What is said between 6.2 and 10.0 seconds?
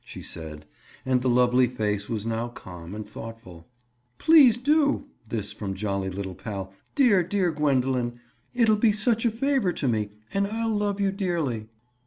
pal. "Dear, dear Gwendoline! It'll be such a favor to